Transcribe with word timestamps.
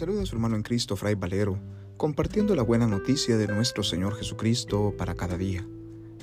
saluda 0.00 0.22
a 0.22 0.26
su 0.26 0.34
hermano 0.34 0.56
en 0.56 0.62
Cristo, 0.62 0.96
Fray 0.96 1.14
Valero, 1.14 1.58
compartiendo 1.98 2.56
la 2.56 2.62
buena 2.62 2.86
noticia 2.86 3.36
de 3.36 3.46
nuestro 3.46 3.82
Señor 3.82 4.16
Jesucristo 4.16 4.94
para 4.96 5.14
cada 5.14 5.36
día. 5.36 5.62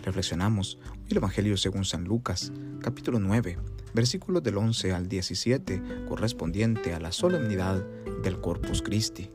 Reflexionamos 0.03 0.79
hoy 0.95 1.11
el 1.11 1.17
Evangelio 1.17 1.55
según 1.57 1.85
San 1.85 2.03
Lucas, 2.03 2.51
capítulo 2.81 3.19
9, 3.19 3.59
versículos 3.93 4.41
del 4.41 4.57
11 4.57 4.93
al 4.93 5.07
17, 5.07 6.07
correspondiente 6.07 6.95
a 6.95 6.99
la 6.99 7.11
solemnidad 7.11 7.85
del 8.23 8.41
Corpus 8.41 8.81
Christi. 8.81 9.29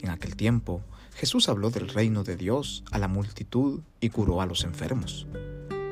En 0.00 0.08
aquel 0.08 0.34
tiempo, 0.34 0.82
Jesús 1.14 1.50
habló 1.50 1.68
del 1.68 1.90
reino 1.90 2.24
de 2.24 2.36
Dios 2.36 2.84
a 2.90 2.98
la 2.98 3.08
multitud 3.08 3.82
y 4.00 4.08
curó 4.08 4.40
a 4.40 4.46
los 4.46 4.64
enfermos. 4.64 5.26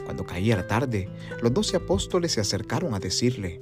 Cuando 0.06 0.24
caía 0.24 0.56
la 0.56 0.66
tarde, 0.66 1.10
los 1.42 1.52
doce 1.52 1.76
apóstoles 1.76 2.32
se 2.32 2.40
acercaron 2.40 2.94
a 2.94 3.00
decirle, 3.00 3.60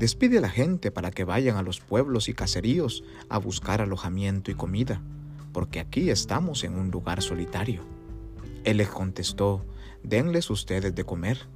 Despide 0.00 0.38
a 0.38 0.40
la 0.40 0.48
gente 0.48 0.90
para 0.90 1.10
que 1.10 1.24
vayan 1.24 1.58
a 1.58 1.62
los 1.62 1.80
pueblos 1.80 2.30
y 2.30 2.32
caseríos 2.32 3.04
a 3.28 3.36
buscar 3.36 3.82
alojamiento 3.82 4.50
y 4.50 4.54
comida, 4.54 5.02
porque 5.52 5.78
aquí 5.78 6.08
estamos 6.08 6.64
en 6.64 6.78
un 6.78 6.90
lugar 6.90 7.20
solitario. 7.20 7.82
Él 8.64 8.78
les 8.78 8.88
contestó, 8.88 9.62
denles 10.02 10.48
ustedes 10.48 10.94
de 10.94 11.04
comer. 11.04 11.48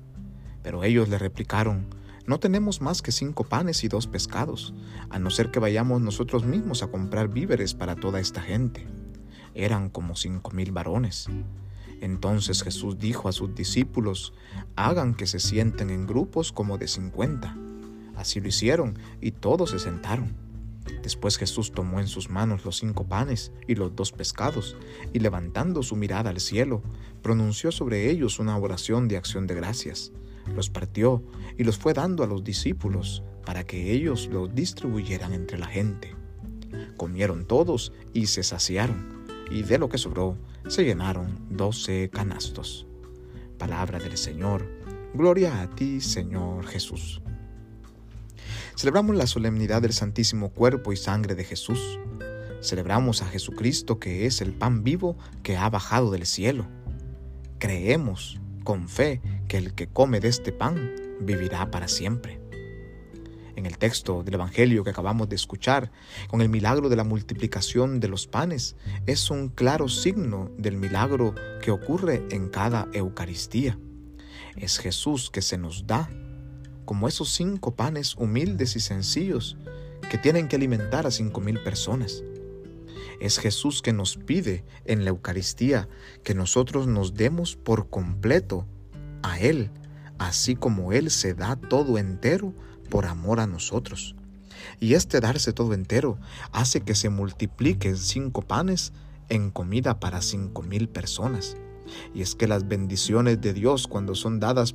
Pero 0.62 0.84
ellos 0.84 1.08
le 1.08 1.16
replicaron, 1.16 1.86
no 2.26 2.38
tenemos 2.38 2.82
más 2.82 3.00
que 3.00 3.12
cinco 3.12 3.44
panes 3.44 3.82
y 3.82 3.88
dos 3.88 4.06
pescados, 4.06 4.74
a 5.08 5.18
no 5.18 5.30
ser 5.30 5.50
que 5.50 5.58
vayamos 5.58 6.02
nosotros 6.02 6.45
mismos 6.45 6.82
a 6.82 6.88
comprar 6.88 7.28
víveres 7.28 7.72
para 7.72 7.96
toda 7.96 8.20
esta 8.20 8.42
gente. 8.42 8.86
Eran 9.54 9.88
como 9.88 10.16
cinco 10.16 10.50
mil 10.50 10.70
varones. 10.70 11.28
Entonces 12.02 12.62
Jesús 12.62 12.98
dijo 12.98 13.30
a 13.30 13.32
sus 13.32 13.54
discípulos, 13.54 14.34
hagan 14.76 15.14
que 15.14 15.26
se 15.26 15.40
sienten 15.40 15.88
en 15.88 16.06
grupos 16.06 16.52
como 16.52 16.76
de 16.76 16.88
cincuenta. 16.88 17.56
Así 18.16 18.40
lo 18.40 18.48
hicieron 18.48 18.98
y 19.20 19.32
todos 19.32 19.70
se 19.70 19.79
sentaron. 19.79 20.45
Después 21.02 21.38
Jesús 21.38 21.73
tomó 21.73 22.01
en 22.01 22.07
sus 22.07 22.30
manos 22.30 22.65
los 22.65 22.76
cinco 22.76 23.07
panes 23.07 23.52
y 23.66 23.74
los 23.74 23.95
dos 23.96 24.12
pescados, 24.12 24.76
y 25.12 25.18
levantando 25.18 25.82
su 25.82 25.96
mirada 25.96 26.30
al 26.30 26.40
cielo, 26.40 26.82
pronunció 27.23 27.73
sobre 27.73 28.10
ellos 28.10 28.38
una 28.38 28.57
oración 28.57 29.09
de 29.09 29.16
acción 29.16 29.46
de 29.46 29.54
gracias. 29.54 30.12
Los 30.54 30.68
partió 30.70 31.23
y 31.57 31.65
los 31.65 31.79
fue 31.79 31.95
dando 31.95 32.23
a 32.23 32.26
los 32.26 32.45
discípulos 32.45 33.23
para 33.46 33.65
que 33.65 33.92
ellos 33.92 34.29
los 34.30 34.54
distribuyeran 34.54 35.32
entre 35.32 35.59
la 35.59 35.66
gente. 35.66 36.15
Comieron 36.96 37.46
todos 37.46 37.92
y 38.12 38.26
se 38.26 38.42
saciaron, 38.42 39.24
y 39.51 39.62
de 39.62 39.79
lo 39.79 39.88
que 39.88 39.98
sobró 39.98 40.37
se 40.68 40.85
llenaron 40.85 41.38
doce 41.51 42.10
canastos. 42.10 42.87
Palabra 43.59 43.98
del 43.98 44.16
Señor. 44.16 44.66
Gloria 45.15 45.62
a 45.62 45.70
ti, 45.70 46.01
Señor 46.01 46.66
Jesús. 46.66 47.23
Celebramos 48.76 49.14
la 49.14 49.28
solemnidad 49.28 49.82
del 49.82 49.92
Santísimo 49.92 50.50
Cuerpo 50.50 50.92
y 50.92 50.96
Sangre 50.96 51.36
de 51.36 51.44
Jesús. 51.44 52.00
Celebramos 52.60 53.22
a 53.22 53.26
Jesucristo 53.26 54.00
que 54.00 54.26
es 54.26 54.40
el 54.40 54.52
pan 54.52 54.82
vivo 54.82 55.16
que 55.44 55.56
ha 55.56 55.70
bajado 55.70 56.10
del 56.10 56.26
cielo. 56.26 56.66
Creemos 57.58 58.40
con 58.64 58.88
fe 58.88 59.20
que 59.46 59.58
el 59.58 59.74
que 59.74 59.86
come 59.86 60.18
de 60.18 60.26
este 60.26 60.50
pan 60.50 60.90
vivirá 61.20 61.70
para 61.70 61.86
siempre. 61.86 62.40
En 63.54 63.64
el 63.64 63.78
texto 63.78 64.25
del 64.25 64.34
Evangelio 64.34 64.82
que 64.82 64.91
acabamos 64.91 65.28
de 65.28 65.36
escuchar, 65.36 65.92
con 66.26 66.41
el 66.41 66.48
milagro 66.48 66.88
de 66.88 66.97
la 66.97 67.04
multiplicación 67.04 68.00
de 68.00 68.08
los 68.08 68.26
panes, 68.26 68.75
es 69.06 69.30
un 69.30 69.50
claro 69.50 69.88
signo 69.88 70.50
del 70.58 70.76
milagro 70.76 71.36
que 71.62 71.70
ocurre 71.70 72.26
en 72.32 72.48
cada 72.48 72.88
Eucaristía. 72.92 73.78
Es 74.56 74.78
Jesús 74.78 75.30
que 75.30 75.42
se 75.42 75.58
nos 75.58 75.86
da 75.86 76.10
como 76.84 77.09
esos 77.09 77.31
cinco 77.32 77.75
panes 77.75 78.15
humildes 78.16 78.77
y 78.77 78.81
sencillos 78.81 79.56
que 80.10 80.19
tienen 80.19 80.49
que 80.49 80.56
alimentar 80.56 81.06
a 81.06 81.10
cinco 81.10 81.41
mil 81.41 81.62
personas. 81.62 82.22
Es 83.20 83.38
Jesús 83.38 83.81
que 83.82 83.92
nos 83.92 84.16
pide 84.16 84.64
en 84.84 85.04
la 85.04 85.10
Eucaristía 85.10 85.88
que 86.22 86.34
nosotros 86.34 86.86
nos 86.86 87.14
demos 87.14 87.56
por 87.56 87.88
completo 87.88 88.66
a 89.22 89.38
Él, 89.38 89.70
así 90.19 90.56
como 90.56 90.92
Él 90.92 91.10
se 91.10 91.34
da 91.34 91.56
todo 91.56 91.98
entero 91.98 92.53
por 92.91 93.06
amor 93.06 93.41
a 93.41 93.47
nosotros. 93.47 94.14
Y 94.81 94.94
este 94.94 95.20
darse 95.20 95.53
todo 95.53 95.75
entero 95.75 96.19
hace 96.53 96.81
que 96.81 96.94
se 96.94 97.08
multipliquen 97.08 97.97
cinco 97.97 98.42
panes 98.42 98.92
en 99.28 99.50
comida 99.50 100.00
para 100.00 100.20
cinco 100.22 100.62
mil 100.62 100.88
personas. 100.88 101.56
Y 102.14 102.22
es 102.22 102.34
que 102.34 102.48
las 102.48 102.68
bendiciones 102.68 103.40
de 103.40 103.52
Dios 103.52 103.86
cuando 103.86 104.14
son 104.14 104.40
dadas 104.40 104.74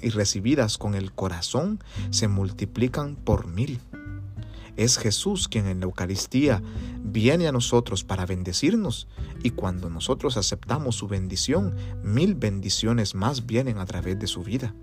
y 0.00 0.10
recibidas 0.10 0.78
con 0.78 0.94
el 0.94 1.12
corazón 1.12 1.80
se 2.10 2.28
multiplican 2.28 3.16
por 3.16 3.46
mil. 3.46 3.80
Es 4.76 4.98
Jesús 4.98 5.48
quien 5.48 5.66
en 5.66 5.80
la 5.80 5.86
Eucaristía 5.86 6.62
viene 7.02 7.48
a 7.48 7.52
nosotros 7.52 8.04
para 8.04 8.26
bendecirnos 8.26 9.08
y 9.42 9.50
cuando 9.50 9.88
nosotros 9.88 10.36
aceptamos 10.36 10.96
su 10.96 11.08
bendición, 11.08 11.74
mil 12.02 12.34
bendiciones 12.34 13.14
más 13.14 13.46
vienen 13.46 13.78
a 13.78 13.86
través 13.86 14.18
de 14.18 14.26
su 14.26 14.42
vida. 14.42 14.74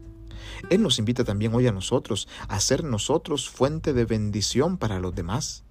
Él 0.69 0.81
nos 0.81 0.99
invita 0.99 1.23
también 1.23 1.53
hoy 1.53 1.67
a 1.67 1.71
nosotros 1.71 2.27
a 2.47 2.59
ser 2.59 2.83
nosotros 2.83 3.49
fuente 3.49 3.93
de 3.93 4.05
bendición 4.05 4.77
para 4.77 4.99
los 4.99 5.13
demás 5.13 5.63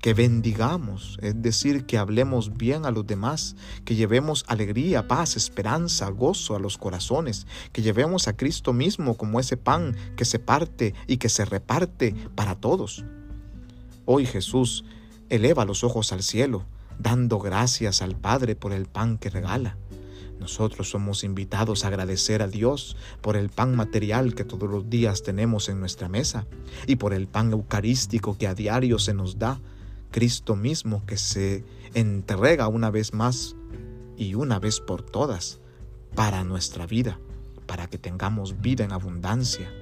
que 0.00 0.14
bendigamos, 0.14 1.18
es 1.20 1.40
decir, 1.42 1.84
que 1.84 1.98
hablemos 1.98 2.56
bien 2.56 2.86
a 2.86 2.90
los 2.90 3.06
demás, 3.06 3.54
que 3.84 3.94
llevemos 3.94 4.44
alegría, 4.48 5.06
paz, 5.08 5.36
esperanza, 5.36 6.08
gozo 6.08 6.56
a 6.56 6.58
los 6.58 6.78
corazones, 6.78 7.46
que 7.72 7.82
llevemos 7.82 8.26
a 8.26 8.36
Cristo 8.36 8.72
mismo 8.72 9.16
como 9.16 9.40
ese 9.40 9.56
pan 9.56 9.94
que 10.16 10.24
se 10.24 10.38
parte 10.38 10.94
y 11.06 11.18
que 11.18 11.28
se 11.28 11.44
reparte 11.44 12.14
para 12.34 12.54
todos. 12.54 13.04
Hoy 14.06 14.24
Jesús 14.24 14.84
eleva 15.28 15.66
los 15.66 15.84
ojos 15.84 16.12
al 16.12 16.22
cielo, 16.22 16.64
dando 16.98 17.38
gracias 17.38 18.00
al 18.00 18.16
Padre 18.16 18.56
por 18.56 18.72
el 18.72 18.86
pan 18.86 19.18
que 19.18 19.28
regala. 19.28 19.76
Nosotros 20.40 20.88
somos 20.88 21.24
invitados 21.24 21.84
a 21.84 21.88
agradecer 21.88 22.40
a 22.40 22.48
Dios 22.48 22.96
por 23.20 23.36
el 23.36 23.50
pan 23.50 23.76
material 23.76 24.34
que 24.34 24.44
todos 24.44 24.70
los 24.70 24.88
días 24.88 25.22
tenemos 25.22 25.68
en 25.68 25.78
nuestra 25.78 26.08
mesa 26.08 26.46
y 26.86 26.96
por 26.96 27.12
el 27.12 27.28
pan 27.28 27.52
eucarístico 27.52 28.38
que 28.38 28.46
a 28.46 28.54
diario 28.54 28.98
se 28.98 29.12
nos 29.12 29.38
da 29.38 29.60
Cristo 30.10 30.56
mismo 30.56 31.04
que 31.06 31.16
se 31.16 31.64
entrega 31.94 32.68
una 32.68 32.90
vez 32.90 33.14
más 33.14 33.56
y 34.16 34.34
una 34.34 34.58
vez 34.58 34.80
por 34.80 35.02
todas 35.02 35.60
para 36.14 36.44
nuestra 36.44 36.86
vida, 36.86 37.18
para 37.66 37.88
que 37.88 37.98
tengamos 37.98 38.60
vida 38.60 38.84
en 38.84 38.92
abundancia. 38.92 39.72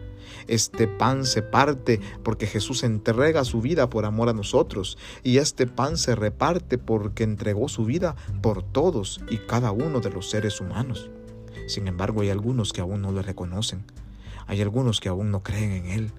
Este 0.47 0.87
pan 0.87 1.25
se 1.25 1.43
parte 1.43 2.01
porque 2.23 2.47
Jesús 2.47 2.83
entrega 2.83 3.45
su 3.45 3.61
vida 3.61 3.89
por 3.89 4.05
amor 4.05 4.29
a 4.29 4.35
nosotros 4.35 4.99
y 5.23 5.39
este 5.39 5.67
pan 5.67 5.97
se 5.97 6.15
reparte 6.15 6.79
porque 6.79 7.25
entregó 7.25 7.69
su 7.69 7.85
vida 7.85 8.15
por 8.43 8.63
todos 8.63 9.21
y 9.31 9.39
cada 9.39 9.73
uno 9.73 10.01
de 10.01 10.11
los 10.11 10.31
seres 10.31 10.61
humanos. 10.61 11.11
Sin 11.67 11.87
embargo, 11.89 12.23
hay 12.23 12.31
algunos 12.31 12.73
que 12.73 12.81
aún 12.81 13.03
no 13.03 13.13
le 13.13 13.23
reconocen. 13.23 13.85
Hay 14.47 14.63
algunos 14.63 15.01
que 15.01 15.09
aún 15.09 15.31
no 15.31 15.43
creen 15.43 15.73
en 15.73 15.87
Él. 15.87 16.13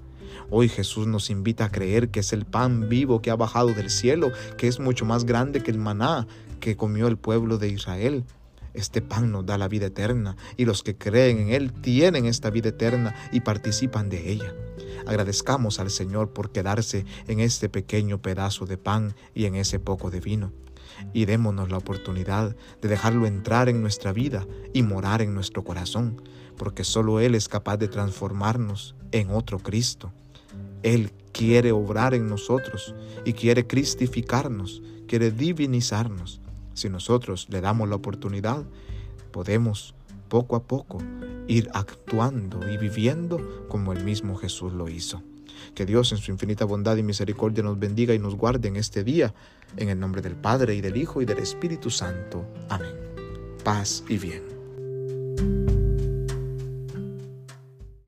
Hoy 0.50 0.70
Jesús 0.70 1.08
nos 1.08 1.30
invita 1.30 1.66
a 1.66 1.72
creer 1.72 2.10
que 2.10 2.22
es 2.22 2.34
el 2.34 2.46
pan 2.46 2.90
vivo 2.90 3.22
que 3.22 3.32
ha 3.32 3.36
bajado 3.36 3.74
del 3.74 3.90
cielo, 3.90 4.32
que 4.58 4.68
es 4.68 4.80
mucho 4.80 5.06
más 5.06 5.26
grande 5.26 5.62
que 5.62 5.72
el 5.72 5.78
maná 5.78 6.28
que 6.60 6.76
comió 6.76 7.08
el 7.08 7.18
pueblo 7.18 7.58
de 7.58 7.70
Israel. 7.70 8.24
Este 8.74 9.02
pan 9.02 9.32
nos 9.32 9.46
da 9.46 9.58
la 9.58 9.68
vida 9.68 9.88
eterna 9.88 10.38
y 10.56 10.66
los 10.66 10.84
que 10.84 10.96
creen 10.96 11.40
en 11.40 11.50
Él 11.50 11.74
tienen 11.74 12.26
esta 12.26 12.50
vida 12.50 12.70
eterna 12.70 13.16
y 13.32 13.42
participan 13.42 14.10
de 14.10 14.32
ella. 14.32 14.54
Agradezcamos 15.08 15.80
al 15.80 15.90
Señor 15.90 16.34
por 16.34 16.52
quedarse 16.52 17.06
en 17.28 17.40
este 17.40 17.70
pequeño 17.70 18.22
pedazo 18.22 18.66
de 18.66 18.78
pan 18.78 19.16
y 19.34 19.46
en 19.46 19.56
ese 19.56 19.80
poco 19.80 20.12
de 20.12 20.20
vino. 20.20 20.52
Y 21.14 21.26
démonos 21.26 21.70
la 21.70 21.78
oportunidad 21.78 22.56
de 22.82 22.90
dejarlo 22.90 23.26
entrar 23.26 23.70
en 23.70 23.82
nuestra 23.82 24.12
vida 24.14 24.46
y 24.74 24.84
morar 24.84 25.22
en 25.22 25.34
nuestro 25.34 25.64
corazón, 25.64 26.22
porque 26.58 26.84
solo 26.84 27.20
Él 27.20 27.36
es 27.36 27.48
capaz 27.48 27.78
de 27.78 27.88
transformarnos 27.88 28.96
en 29.12 29.32
otro 29.32 29.60
Cristo. 29.60 30.12
Él 30.84 31.12
quiere 31.32 31.72
obrar 31.72 32.14
en 32.14 32.28
nosotros 32.28 32.96
y 33.26 33.34
quiere 33.34 33.68
cristificarnos, 33.68 34.82
quiere 35.08 35.32
divinizarnos. 35.32 36.42
Si 36.74 36.90
nosotros 36.90 37.48
le 37.50 37.62
damos 37.62 37.90
la 37.90 37.96
oportunidad, 37.96 38.66
podemos 39.32 39.96
poco 40.30 40.56
a 40.56 40.64
poco 40.64 41.00
ir 41.48 41.70
actuando 41.74 42.70
y 42.72 42.78
viviendo 42.78 43.66
como 43.68 43.92
el 43.94 44.04
mismo 44.04 44.36
Jesús 44.36 44.74
lo 44.74 44.88
hizo. 44.88 45.22
Que 45.76 45.86
Dios 45.86 46.12
en 46.12 46.20
su 46.20 46.32
infinita 46.32 46.66
bondad 46.66 46.96
y 46.98 47.04
misericordia 47.04 47.64
nos 47.64 47.78
bendiga 47.80 48.14
y 48.14 48.20
nos 48.20 48.36
guarde 48.36 48.70
en 48.70 48.76
este 48.78 49.04
día, 49.04 49.34
en 49.78 49.90
el 49.90 50.00
nombre 50.00 50.22
del 50.22 50.36
Padre 50.36 50.76
y 50.76 50.82
del 50.82 50.96
Hijo 50.98 51.22
y 51.22 51.26
del 51.26 51.40
Espíritu 51.40 51.90
Santo. 51.90 52.46
Amén. 52.70 52.96
Paz 53.64 54.04
y 54.08 54.18
bien. 54.18 55.79